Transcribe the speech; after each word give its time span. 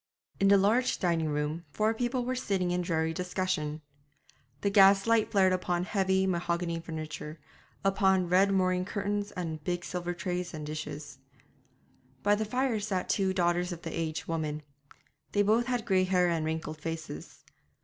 In 0.39 0.47
the 0.47 0.57
large 0.57 0.97
dining 0.97 1.29
room 1.29 1.63
four 1.69 1.93
people 1.93 2.25
were 2.25 2.33
sitting 2.33 2.71
in 2.71 2.81
dreary 2.81 3.13
discussion. 3.13 3.83
The 4.61 4.71
gas 4.71 5.05
light 5.05 5.29
flared 5.29 5.53
upon 5.53 5.83
heavy 5.83 6.25
mahogany 6.25 6.79
furniture, 6.79 7.39
upon 7.85 8.27
red 8.27 8.51
moreen 8.51 8.83
curtains 8.83 9.29
and 9.33 9.63
big 9.63 9.85
silver 9.85 10.15
trays 10.15 10.55
and 10.55 10.65
dishes. 10.65 11.19
By 12.23 12.33
the 12.33 12.45
fire 12.45 12.79
sat 12.79 13.09
the 13.09 13.13
two 13.13 13.31
daughters 13.35 13.71
of 13.71 13.83
the 13.83 13.93
aged 13.95 14.25
woman. 14.25 14.63
They 15.33 15.43
both 15.43 15.67
had 15.67 15.85
grey 15.85 16.05
hair 16.05 16.27
and 16.29 16.45
wrinkled 16.45 16.81
faces. 16.81 17.43